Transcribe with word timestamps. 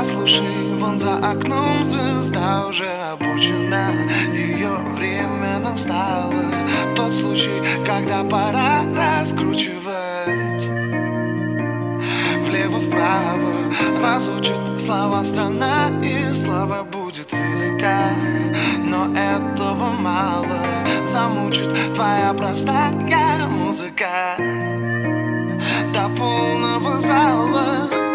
Послушай, 0.00 0.74
вон 0.76 0.96
за 0.96 1.16
окном 1.16 1.84
звезда 1.84 2.64
уже 2.66 2.90
обучена. 3.12 3.90
Ее 4.32 4.78
время 4.96 5.58
настало. 5.58 6.42
Тот 6.96 7.12
случай, 7.12 7.60
когда 7.84 8.24
пора 8.24 8.84
раскручивать. 8.96 10.64
Влево-вправо 12.46 13.52
разучат 14.00 14.80
слова 14.80 15.22
страна 15.22 15.90
И 16.02 16.32
слава 16.32 16.82
будет 16.82 17.30
велика. 17.34 18.08
Но 18.82 19.12
этого 19.12 19.90
мало 19.90 20.64
Замучит 21.04 21.92
твоя 21.92 22.32
простая 22.32 23.46
музыка. 23.48 24.38
До 25.92 26.08
полного 26.16 26.98
зала. 27.00 28.09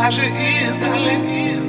даже 0.00 0.22
издали. 0.24 1.59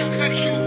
education. 0.00 0.57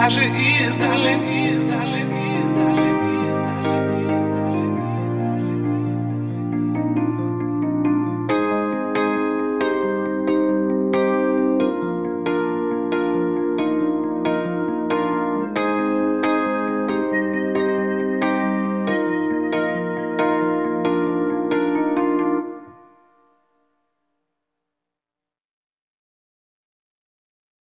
także 0.00 0.22
i 0.24 0.74
znaleźli. 0.74 2.09